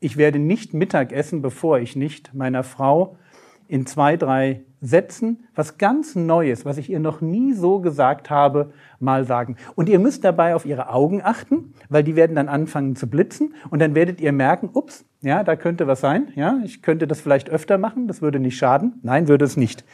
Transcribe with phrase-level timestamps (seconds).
[0.00, 3.16] ich werde nicht Mittag essen, bevor ich nicht meiner Frau
[3.68, 8.72] in zwei, drei Sätzen was ganz Neues, was ich ihr noch nie so gesagt habe,
[8.98, 9.56] mal sagen.
[9.76, 13.54] Und ihr müsst dabei auf ihre Augen achten, weil die werden dann anfangen zu blitzen
[13.68, 17.20] und dann werdet ihr merken, ups, ja, da könnte was sein, ja, ich könnte das
[17.20, 18.98] vielleicht öfter machen, das würde nicht schaden.
[19.02, 19.84] Nein, würde es nicht.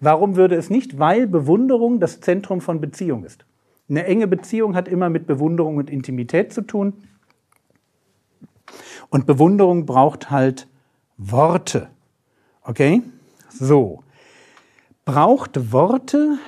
[0.00, 0.98] Warum würde es nicht?
[0.98, 3.46] Weil Bewunderung das Zentrum von Beziehung ist.
[3.88, 6.94] Eine enge Beziehung hat immer mit Bewunderung und Intimität zu tun.
[9.10, 10.66] Und Bewunderung braucht halt
[11.16, 11.88] Worte.
[12.62, 13.02] Okay?
[13.48, 14.02] So.
[15.04, 16.38] Braucht Worte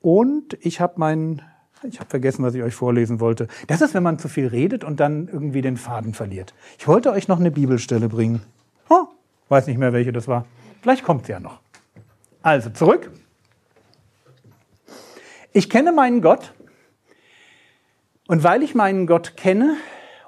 [0.00, 1.42] und ich habe meinen,
[1.82, 3.48] ich habe vergessen, was ich euch vorlesen wollte.
[3.68, 6.54] Das ist, wenn man zu viel redet und dann irgendwie den Faden verliert.
[6.78, 8.42] Ich wollte euch noch eine Bibelstelle bringen.
[8.88, 9.06] Oh,
[9.48, 10.46] weiß nicht mehr, welche das war.
[10.82, 11.60] Vielleicht kommt sie ja noch.
[12.42, 13.10] Also zurück.
[15.52, 16.52] Ich kenne meinen Gott
[18.28, 19.76] und weil ich meinen Gott kenne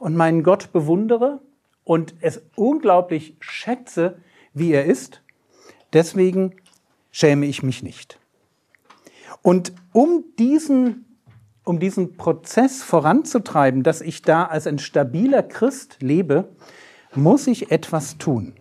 [0.01, 1.41] und meinen Gott bewundere,
[1.89, 4.19] und es unglaublich schätze,
[4.53, 5.23] wie er ist.
[5.95, 6.55] Deswegen
[7.11, 8.19] schäme ich mich nicht.
[9.41, 11.07] Und um diesen,
[11.65, 16.51] um diesen Prozess voranzutreiben, dass ich da als ein stabiler Christ lebe,
[17.15, 18.53] muss ich etwas tun.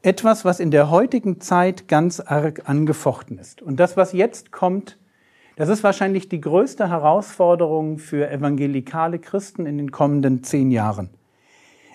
[0.00, 3.60] Etwas, was in der heutigen Zeit ganz arg angefochten ist.
[3.60, 4.96] Und das, was jetzt kommt,
[5.56, 11.10] das ist wahrscheinlich die größte Herausforderung für evangelikale Christen in den kommenden zehn Jahren.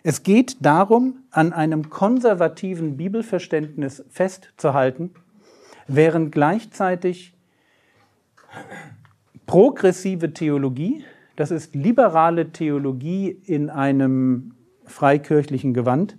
[0.04, 5.12] Es geht darum, an einem konservativen Bibelverständnis festzuhalten,
[5.88, 7.34] während gleichzeitig
[9.46, 11.04] progressive Theologie,
[11.36, 14.54] das ist liberale Theologie in einem
[14.86, 16.18] freikirchlichen Gewand,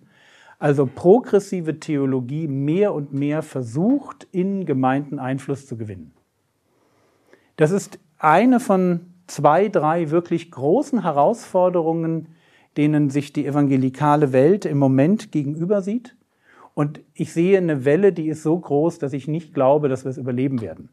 [0.58, 6.12] also progressive Theologie mehr und mehr versucht, in Gemeinden Einfluss zu gewinnen.
[7.58, 12.28] Das ist eine von zwei, drei wirklich großen Herausforderungen,
[12.76, 16.14] denen sich die evangelikale Welt im Moment gegenüber sieht.
[16.74, 20.10] Und ich sehe eine Welle, die ist so groß, dass ich nicht glaube, dass wir
[20.10, 20.88] es überleben werden.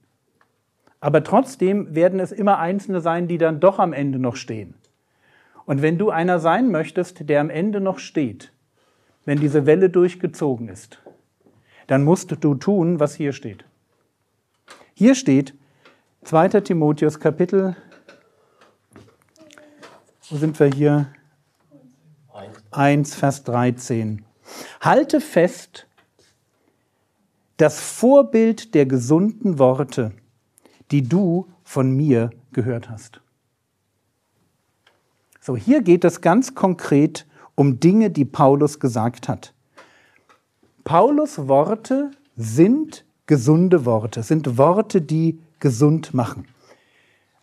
[1.00, 4.74] Aber trotzdem werden es immer Einzelne sein, die dann doch am Ende noch stehen.
[5.68, 8.52] Und wenn du einer sein möchtest, der am Ende noch steht,
[9.24, 11.00] wenn diese Welle durchgezogen ist,
[11.86, 13.66] dann musst du tun, was hier steht.
[14.96, 15.54] Hier steht
[16.26, 16.62] 2.
[16.62, 17.76] Timotheus Kapitel,
[20.28, 21.08] wo sind wir hier?
[22.72, 24.26] 1, Vers 13.
[24.82, 25.86] Halte fest
[27.58, 30.14] das Vorbild der gesunden Worte,
[30.90, 33.22] die du von mir gehört hast.
[35.40, 39.54] So, hier geht es ganz konkret um Dinge, die Paulus gesagt hat.
[40.84, 46.48] Paulus Worte sind gesunde Worte, sind Worte, die gesund machen.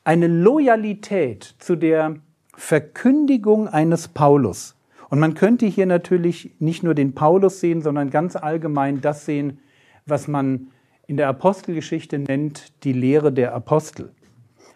[0.04, 2.16] Eine Loyalität zu der
[2.54, 4.74] Verkündigung eines Paulus
[5.12, 9.60] und man könnte hier natürlich nicht nur den Paulus sehen, sondern ganz allgemein das sehen,
[10.06, 10.68] was man
[11.06, 14.10] in der Apostelgeschichte nennt, die Lehre der Apostel.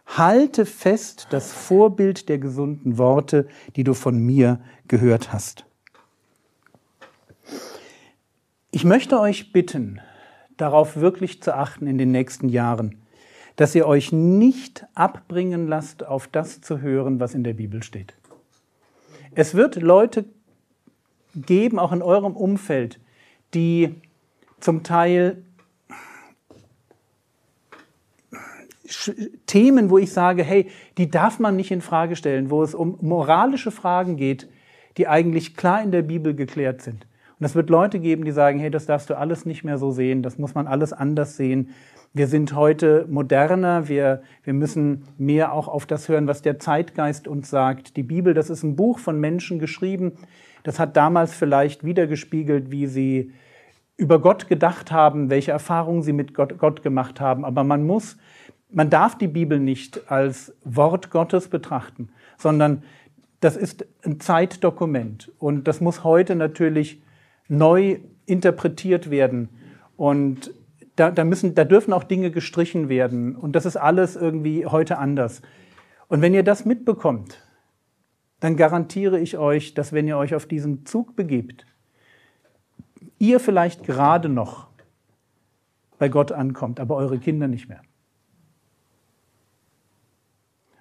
[0.05, 5.65] Halte fest das Vorbild der gesunden Worte, die du von mir gehört hast.
[8.71, 10.01] Ich möchte euch bitten,
[10.59, 13.01] darauf wirklich zu achten in den nächsten Jahren,
[13.57, 18.15] dass ihr euch nicht abbringen lasst, auf das zu hören, was in der Bibel steht.
[19.35, 20.25] Es wird Leute
[21.35, 23.01] geben, auch in eurem Umfeld,
[23.55, 23.95] die
[24.61, 25.43] zum Teil
[29.47, 32.99] Themen, wo ich sage, hey, die darf man nicht in Frage stellen, wo es um
[33.01, 34.49] moralische Fragen geht,
[34.97, 37.07] die eigentlich klar in der Bibel geklärt sind.
[37.39, 39.91] Und es wird Leute geben, die sagen, hey, das darfst du alles nicht mehr so
[39.91, 41.71] sehen, das muss man alles anders sehen.
[42.15, 47.29] Wir sind heute moderner, wir, wir müssen mehr auch auf das hören, was der Zeitgeist
[47.29, 47.97] uns sagt.
[47.99, 50.13] Die Bibel, das ist ein Buch von Menschen geschrieben.
[50.63, 53.33] Das hat damals vielleicht wiedergespiegelt, wie sie
[53.99, 57.45] über Gott gedacht haben, welche Erfahrungen sie mit Gott, Gott gemacht haben.
[57.45, 58.17] Aber man muss,
[58.71, 62.83] man darf die Bibel nicht als Wort Gottes betrachten, sondern
[63.41, 65.33] das ist ein Zeitdokument.
[65.39, 67.03] Und das muss heute natürlich
[67.49, 69.49] neu interpretiert werden.
[69.97, 70.53] Und
[70.97, 73.37] da, da, müssen, da dürfen auch Dinge gestrichen werden.
[73.37, 75.43] Und das ist alles irgendwie heute anders.
[76.09, 77.43] Und wenn ihr das mitbekommt,
[78.41, 81.67] dann garantiere ich euch, dass wenn ihr euch auf diesen Zug begebt,
[83.19, 84.69] ihr vielleicht gerade noch
[85.99, 87.81] bei Gott ankommt, aber eure Kinder nicht mehr.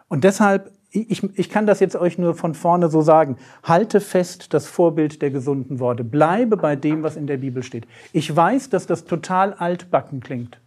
[0.07, 4.53] Und deshalb, ich, ich kann das jetzt euch nur von vorne so sagen, halte fest
[4.53, 6.03] das Vorbild der gesunden Worte.
[6.03, 7.87] Bleibe bei dem, was in der Bibel steht.
[8.13, 10.59] Ich weiß, dass das total altbacken klingt.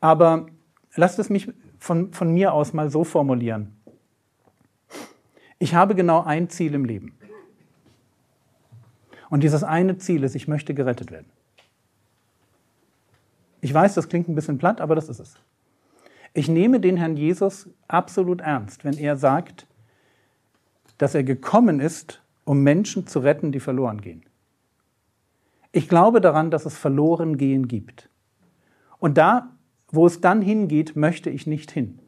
[0.00, 0.46] Aber
[0.94, 3.76] lasst es mich von, von mir aus mal so formulieren.
[5.58, 7.18] Ich habe genau ein Ziel im Leben.
[9.30, 11.26] Und dieses eine Ziel ist, ich möchte gerettet werden.
[13.60, 15.34] Ich weiß, das klingt ein bisschen platt, aber das ist es.
[16.38, 19.66] Ich nehme den Herrn Jesus absolut ernst, wenn er sagt,
[20.96, 24.22] dass er gekommen ist, um Menschen zu retten, die verloren gehen.
[25.72, 28.08] Ich glaube daran, dass es verloren gehen gibt.
[29.00, 29.50] Und da,
[29.90, 31.98] wo es dann hingeht, möchte ich nicht hin.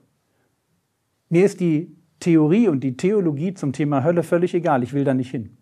[1.29, 4.85] Mir ist die Theorie und die Theologie zum Thema Hölle völlig egal.
[4.85, 5.57] Ich will da nicht hin.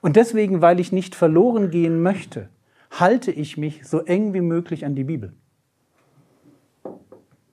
[0.00, 2.48] Und deswegen, weil ich nicht verloren gehen möchte,
[2.90, 5.36] halte ich mich so eng wie möglich an die Bibel.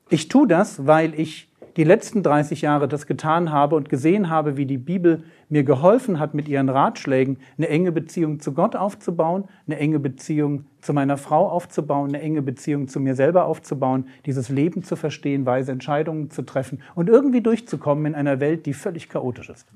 [0.09, 4.57] Ich tue das, weil ich die letzten 30 Jahre das getan habe und gesehen habe,
[4.57, 9.43] wie die Bibel mir geholfen hat, mit ihren Ratschlägen eine enge Beziehung zu Gott aufzubauen,
[9.67, 14.49] eine enge Beziehung zu meiner Frau aufzubauen, eine enge Beziehung zu mir selber aufzubauen, dieses
[14.49, 19.07] Leben zu verstehen, weise Entscheidungen zu treffen und irgendwie durchzukommen in einer Welt, die völlig
[19.07, 19.67] chaotisch ist.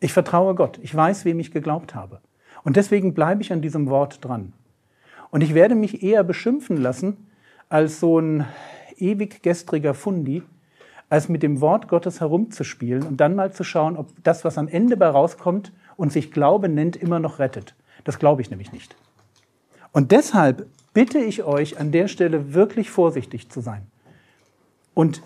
[0.00, 0.80] Ich vertraue Gott.
[0.82, 2.20] Ich weiß, wem ich geglaubt habe.
[2.64, 4.52] Und deswegen bleibe ich an diesem Wort dran.
[5.30, 7.27] Und ich werde mich eher beschimpfen lassen
[7.68, 8.46] als so ein
[8.96, 10.42] ewig gestriger Fundi,
[11.10, 14.68] als mit dem Wort Gottes herumzuspielen und dann mal zu schauen, ob das, was am
[14.68, 17.74] Ende bei rauskommt und sich Glaube nennt, immer noch rettet.
[18.04, 18.96] Das glaube ich nämlich nicht.
[19.92, 23.86] Und deshalb bitte ich euch an der Stelle wirklich vorsichtig zu sein
[24.94, 25.22] und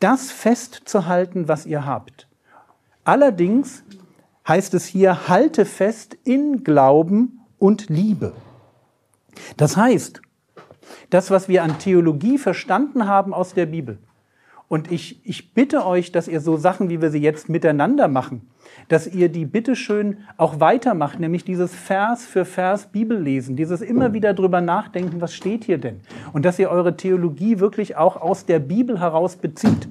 [0.00, 2.28] das festzuhalten, was ihr habt.
[3.04, 3.82] Allerdings
[4.46, 8.32] heißt es hier, halte fest in Glauben und Liebe.
[9.56, 10.22] Das heißt,
[11.10, 13.98] das, was wir an Theologie verstanden haben aus der Bibel,
[14.68, 18.42] und ich, ich bitte euch, dass ihr so Sachen, wie wir sie jetzt miteinander machen,
[18.88, 24.12] dass ihr die bitteschön auch weitermacht, nämlich dieses Vers für Vers Bibel lesen, dieses immer
[24.12, 26.00] wieder drüber nachdenken, was steht hier denn?
[26.34, 29.88] Und dass ihr eure Theologie wirklich auch aus der Bibel heraus bezieht.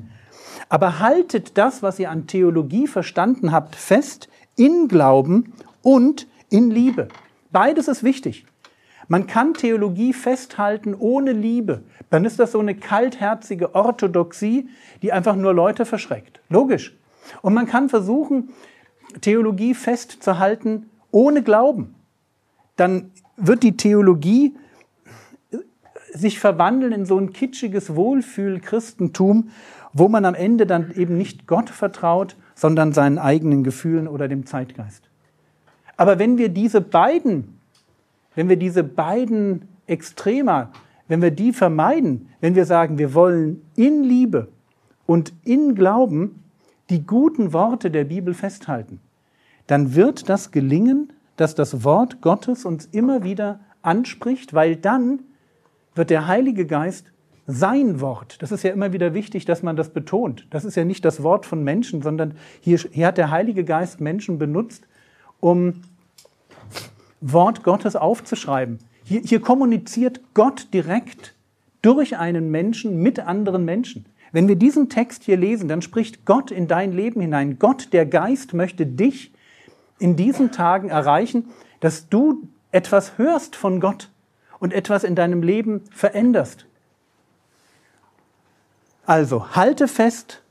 [0.70, 7.08] Aber haltet das, was ihr an Theologie verstanden habt, fest in Glauben und in Liebe.
[7.52, 8.46] Beides ist wichtig.
[9.08, 11.84] Man kann Theologie festhalten ohne Liebe.
[12.10, 14.70] Dann ist das so eine kaltherzige Orthodoxie,
[15.02, 16.42] die einfach nur Leute verschreckt.
[16.50, 16.96] Logisch.
[17.42, 18.50] Und man kann versuchen,
[19.22, 21.96] Theologie festzuhalten ohne Glauben.
[22.76, 24.56] Dann wird die Theologie
[26.14, 29.50] sich verwandeln in so ein kitschiges Wohlfühl-Christentum,
[29.94, 34.46] wo man am Ende dann eben nicht Gott vertraut, sondern seinen eigenen Gefühlen oder dem
[34.46, 35.10] Zeitgeist.
[35.96, 37.57] Aber wenn wir diese beiden,
[38.38, 40.72] wenn wir diese beiden Extrema,
[41.08, 44.50] wenn wir die vermeiden, wenn wir sagen, wir wollen in Liebe
[45.08, 46.44] und in Glauben
[46.92, 49.00] die guten Worte der Bibel festhalten,
[49.66, 55.24] dann wird das gelingen, dass das Wort Gottes uns immer wieder anspricht, weil dann
[55.96, 57.12] wird der Heilige Geist
[57.48, 58.40] sein Wort.
[58.44, 60.46] Das ist ja immer wieder wichtig, dass man das betont.
[60.52, 64.00] Das ist ja nicht das Wort von Menschen, sondern hier, hier hat der Heilige Geist
[64.00, 64.88] Menschen benutzt,
[65.40, 65.82] um
[67.22, 68.80] Wort Gottes aufzuschreiben.
[69.04, 71.34] Hier, hier kommuniziert Gott direkt
[71.82, 74.06] durch einen Menschen mit anderen Menschen.
[74.32, 77.60] Wenn wir diesen Text hier lesen, dann spricht Gott in dein Leben hinein.
[77.60, 79.32] Gott, der Geist, möchte dich
[80.00, 81.46] in diesen Tagen erreichen,
[81.80, 84.10] dass du etwas hörst von Gott
[84.60, 86.66] und etwas in deinem Leben veränderst.
[89.06, 90.42] Also halte fest,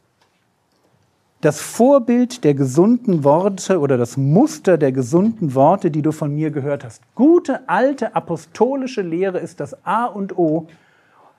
[1.40, 6.50] das Vorbild der gesunden Worte oder das Muster der gesunden Worte, die du von mir
[6.50, 7.02] gehört hast.
[7.14, 10.66] Gute alte apostolische Lehre ist das A und O.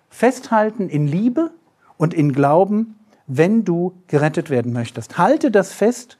[0.09, 1.51] Festhalten in Liebe
[1.97, 5.17] und in Glauben, wenn du gerettet werden möchtest.
[5.17, 6.17] Halte das fest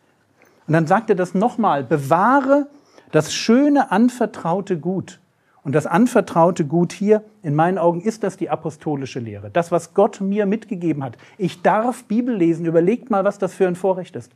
[0.68, 1.84] und dann sagt er das nochmal.
[1.84, 2.68] Bewahre
[3.12, 5.20] das schöne anvertraute Gut.
[5.68, 9.52] Und das anvertraute Gut hier, in meinen Augen, ist das die apostolische Lehre.
[9.52, 11.18] Das, was Gott mir mitgegeben hat.
[11.38, 12.66] Ich darf Bibel lesen.
[12.66, 14.32] Überlegt mal, was das für ein Vorrecht ist.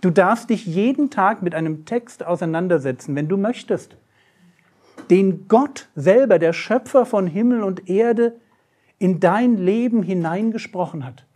[0.00, 3.96] Du darfst dich jeden Tag mit einem Text auseinandersetzen, wenn du möchtest.
[5.10, 8.36] Den Gott selber, der Schöpfer von Himmel und Erde,
[9.00, 11.26] in dein Leben hineingesprochen hat.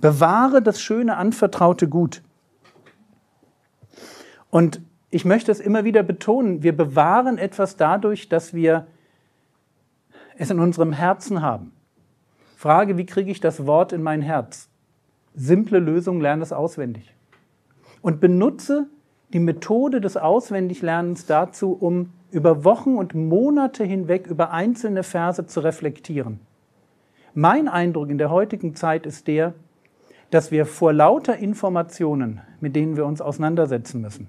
[0.00, 2.22] Bewahre das schöne anvertraute Gut.
[4.48, 8.86] Und ich möchte es immer wieder betonen, wir bewahren etwas dadurch, dass wir
[10.36, 11.72] es in unserem Herzen haben.
[12.56, 14.68] Frage, wie kriege ich das Wort in mein Herz?
[15.34, 17.14] Simple Lösung, lerne es auswendig.
[18.02, 18.86] Und benutze
[19.32, 25.60] die Methode des Auswendiglernens dazu, um über Wochen und Monate hinweg über einzelne Verse zu
[25.60, 26.40] reflektieren.
[27.34, 29.54] Mein Eindruck in der heutigen Zeit ist der,
[30.30, 34.28] dass wir vor lauter Informationen, mit denen wir uns auseinandersetzen müssen,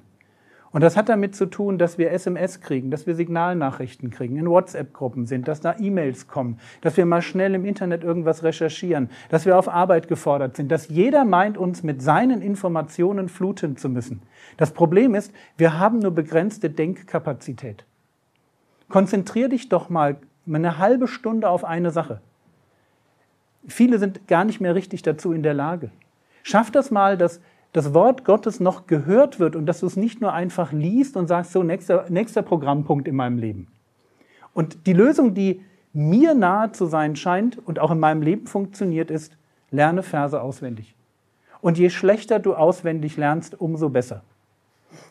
[0.72, 4.48] und das hat damit zu tun, dass wir SMS kriegen, dass wir Signalnachrichten kriegen, in
[4.48, 9.46] WhatsApp-Gruppen sind, dass da E-Mails kommen, dass wir mal schnell im Internet irgendwas recherchieren, dass
[9.46, 14.22] wir auf Arbeit gefordert sind, dass jeder meint, uns mit seinen Informationen fluten zu müssen.
[14.58, 17.86] Das Problem ist, wir haben nur begrenzte Denkkapazität.
[18.90, 22.22] Konzentrier dich doch mal eine halbe Stunde auf eine Sache.
[23.68, 25.92] Viele sind gar nicht mehr richtig dazu in der Lage.
[26.44, 27.42] Schaff das mal, dass
[27.74, 31.28] das Wort Gottes noch gehört wird und dass du es nicht nur einfach liest und
[31.28, 33.68] sagst, so, nächster, nächster Programmpunkt in meinem Leben.
[34.54, 35.62] Und die Lösung, die
[35.94, 39.38] mir nahe zu sein scheint und auch in meinem Leben funktioniert, ist,
[39.72, 40.96] lerne Verse auswendig.
[41.62, 44.24] Und je schlechter du auswendig lernst, umso besser.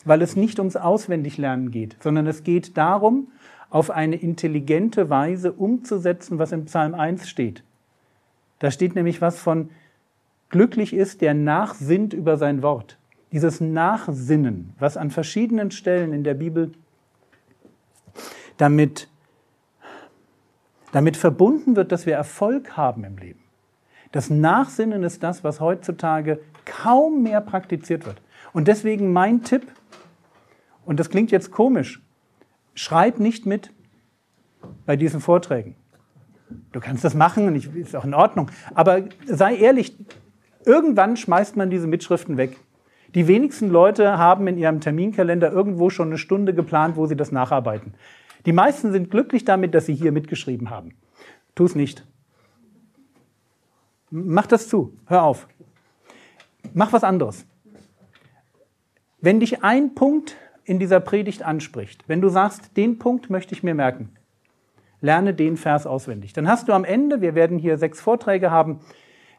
[0.03, 3.27] Weil es nicht ums Auswendiglernen geht, sondern es geht darum,
[3.69, 7.63] auf eine intelligente Weise umzusetzen, was im Psalm 1 steht.
[8.57, 9.69] Da steht nämlich was von,
[10.49, 12.97] Glücklich ist, der nachsinnt über sein Wort.
[13.31, 16.71] Dieses Nachsinnen, was an verschiedenen Stellen in der Bibel
[18.57, 19.07] damit,
[20.91, 23.39] damit verbunden wird, dass wir Erfolg haben im Leben.
[24.11, 28.19] Das Nachsinnen ist das, was heutzutage kaum mehr praktiziert wird.
[28.53, 29.67] Und deswegen mein Tipp,
[30.85, 32.01] und das klingt jetzt komisch,
[32.73, 33.71] schreib nicht mit
[34.87, 35.75] bei diesen Vorträgen.
[36.71, 38.49] Du kannst das machen und ich, ist auch in Ordnung.
[38.73, 39.95] Aber sei ehrlich,
[40.69, 42.55] Irgendwann schmeißt man diese Mitschriften weg.
[43.15, 47.31] Die wenigsten Leute haben in ihrem Terminkalender irgendwo schon eine Stunde geplant, wo sie das
[47.31, 47.95] nacharbeiten.
[48.45, 50.93] Die meisten sind glücklich damit, dass sie hier mitgeschrieben haben.
[51.55, 52.05] Tu es nicht.
[54.11, 54.93] Mach das zu.
[55.07, 55.47] Hör auf.
[56.75, 57.47] Mach was anderes.
[59.21, 63.63] Wenn dich ein Punkt in dieser Predigt anspricht, wenn du sagst, den Punkt möchte ich
[63.63, 64.09] mir merken,
[65.01, 66.33] lerne den Vers auswendig.
[66.33, 68.81] Dann hast du am Ende, wir werden hier sechs Vorträge haben,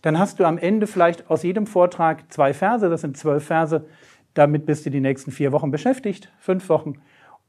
[0.02, 3.86] dann hast du am Ende vielleicht aus jedem Vortrag zwei Verse, das sind zwölf Verse,
[4.34, 6.94] damit bist du die nächsten vier Wochen beschäftigt, fünf Wochen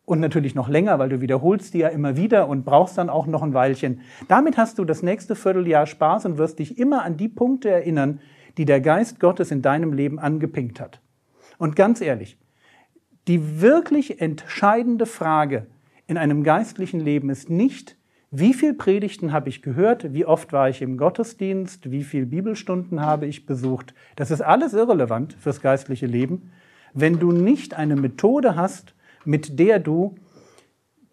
[0.06, 3.28] und natürlich noch länger, weil du wiederholst die ja immer wieder und brauchst dann auch
[3.28, 4.02] noch ein Weilchen.
[4.28, 8.20] Damit hast du das nächste Vierteljahr Spaß und wirst dich immer an die Punkte erinnern,
[8.58, 11.00] die der Geist Gottes in deinem Leben angepinkt hat.
[11.58, 12.38] Und ganz ehrlich,
[13.28, 15.68] die wirklich entscheidende Frage
[16.08, 17.96] in einem geistlichen Leben ist nicht,
[18.34, 20.14] wie viele Predigten habe ich gehört?
[20.14, 21.92] Wie oft war ich im Gottesdienst?
[21.92, 23.94] Wie viele Bibelstunden habe ich besucht?
[24.16, 26.50] Das ist alles irrelevant fürs geistliche Leben,
[26.94, 28.96] wenn du nicht eine Methode hast,
[29.26, 30.16] mit der du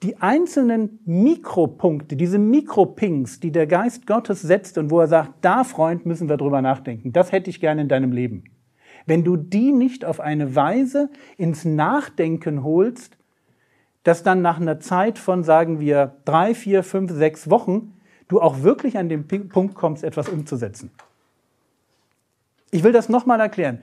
[0.04, 5.64] die einzelnen Mikropunkte, diese Mikropings, die der Geist Gottes setzt und wo er sagt, da
[5.64, 7.12] Freund, müssen wir drüber nachdenken.
[7.12, 8.44] Das hätte ich gerne in deinem Leben.
[9.06, 13.17] Wenn du die nicht auf eine Weise ins Nachdenken holst,
[14.08, 17.92] dass dann nach einer Zeit von, sagen wir, drei, vier, fünf, sechs Wochen
[18.26, 20.90] du auch wirklich an den Punkt kommst, etwas umzusetzen.
[22.70, 23.80] Ich will das nochmal erklären.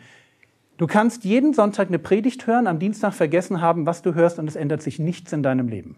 [0.77, 4.47] Du kannst jeden Sonntag eine Predigt hören, am Dienstag vergessen haben, was du hörst und
[4.47, 5.95] es ändert sich nichts in deinem Leben.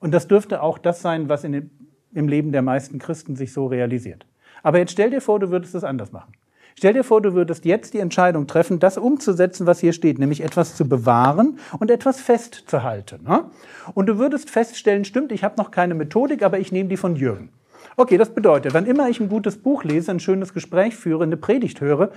[0.00, 1.68] Und das dürfte auch das sein, was dem,
[2.14, 4.24] im Leben der meisten Christen sich so realisiert.
[4.62, 6.32] Aber jetzt stell dir vor, du würdest es anders machen.
[6.78, 10.42] Stell dir vor, du würdest jetzt die Entscheidung treffen, das umzusetzen, was hier steht, nämlich
[10.42, 13.24] etwas zu bewahren und etwas festzuhalten.
[13.24, 13.50] Ne?
[13.94, 17.16] Und du würdest feststellen, stimmt, ich habe noch keine Methodik, aber ich nehme die von
[17.16, 17.48] Jürgen.
[17.96, 21.36] Okay, das bedeutet, wann immer ich ein gutes Buch lese, ein schönes Gespräch führe, eine
[21.36, 22.12] Predigt höre,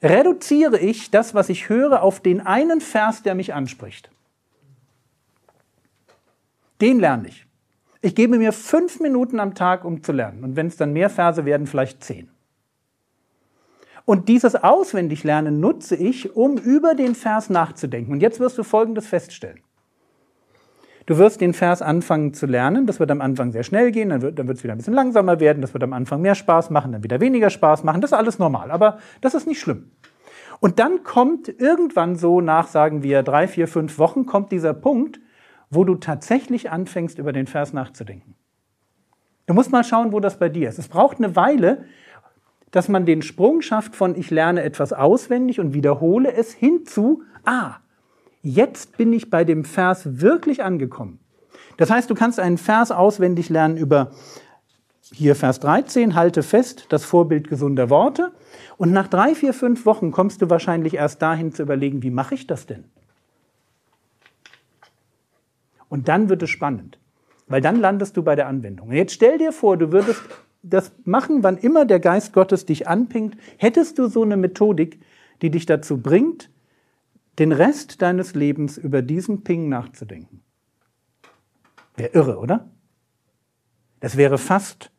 [0.00, 4.08] reduziere ich das, was ich höre, auf den einen Vers, der mich anspricht.
[6.80, 7.44] Den lerne ich.
[8.02, 10.44] Ich gebe mir fünf Minuten am Tag, um zu lernen.
[10.44, 12.28] Und wenn es dann mehr Verse werden, vielleicht zehn.
[14.10, 18.10] Und dieses Auswendiglernen nutze ich, um über den Vers nachzudenken.
[18.10, 19.60] Und jetzt wirst du Folgendes feststellen.
[21.06, 22.88] Du wirst den Vers anfangen zu lernen.
[22.88, 24.94] Das wird am Anfang sehr schnell gehen, dann wird, dann wird es wieder ein bisschen
[24.94, 25.62] langsamer werden.
[25.62, 28.00] Das wird am Anfang mehr Spaß machen, dann wieder weniger Spaß machen.
[28.00, 29.92] Das ist alles normal, aber das ist nicht schlimm.
[30.58, 35.20] Und dann kommt irgendwann so nach, sagen wir, drei, vier, fünf Wochen, kommt dieser Punkt,
[35.70, 38.34] wo du tatsächlich anfängst, über den Vers nachzudenken.
[39.46, 40.80] Du musst mal schauen, wo das bei dir ist.
[40.80, 41.84] Es braucht eine Weile,
[42.70, 47.76] dass man den Sprung schafft von ich lerne etwas auswendig und wiederhole es hinzu, ah,
[48.42, 51.18] jetzt bin ich bei dem Vers wirklich angekommen.
[51.76, 54.10] Das heißt, du kannst einen Vers auswendig lernen über
[55.12, 58.32] hier Vers 13, halte fest, das Vorbild gesunder Worte.
[58.76, 62.34] Und nach drei, vier, fünf Wochen kommst du wahrscheinlich erst dahin zu überlegen, wie mache
[62.34, 62.84] ich das denn?
[65.88, 66.98] Und dann wird es spannend,
[67.48, 68.88] weil dann landest du bei der Anwendung.
[68.88, 70.22] Und jetzt stell dir vor, du würdest
[70.62, 73.36] das machen, wann immer der Geist Gottes dich anpingt.
[73.56, 75.00] Hättest du so eine Methodik,
[75.42, 76.50] die dich dazu bringt,
[77.38, 80.42] den Rest deines Lebens über diesen Ping nachzudenken?
[81.96, 82.68] Wäre irre, oder?
[84.00, 84.90] Das wäre fast,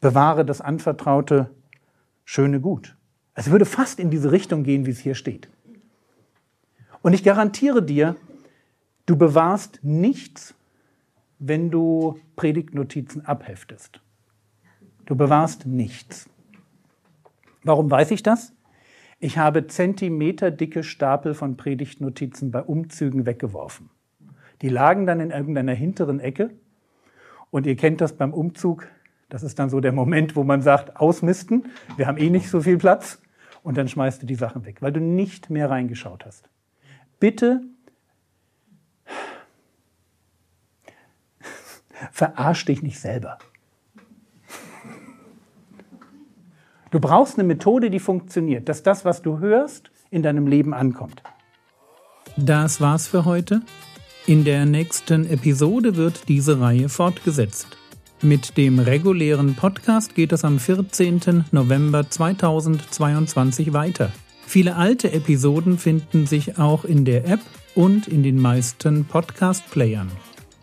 [0.00, 1.50] bewahre das anvertraute
[2.24, 2.96] schöne Gut.
[3.34, 5.48] Es würde fast in diese Richtung gehen, wie es hier steht.
[7.02, 8.16] Und ich garantiere dir,
[9.06, 10.54] du bewahrst nichts,
[11.38, 14.00] wenn du Predigtnotizen abheftest.
[15.10, 16.30] Du bewahrst nichts.
[17.64, 18.52] Warum weiß ich das?
[19.18, 23.90] Ich habe zentimeterdicke Stapel von Predigtnotizen bei Umzügen weggeworfen.
[24.62, 26.50] Die lagen dann in irgendeiner hinteren Ecke.
[27.50, 28.86] Und ihr kennt das beim Umzug.
[29.28, 31.72] Das ist dann so der Moment, wo man sagt, ausmisten.
[31.96, 33.20] Wir haben eh nicht so viel Platz.
[33.64, 36.48] Und dann schmeißt du die Sachen weg, weil du nicht mehr reingeschaut hast.
[37.18, 37.62] Bitte
[42.12, 43.38] verarsch dich nicht selber.
[46.90, 51.22] Du brauchst eine Methode, die funktioniert, dass das, was du hörst, in deinem Leben ankommt.
[52.36, 53.62] Das war's für heute.
[54.26, 57.78] In der nächsten Episode wird diese Reihe fortgesetzt.
[58.22, 61.46] Mit dem regulären Podcast geht es am 14.
[61.52, 64.12] November 2022 weiter.
[64.46, 67.40] Viele alte Episoden finden sich auch in der App
[67.74, 70.10] und in den meisten Podcast-Playern.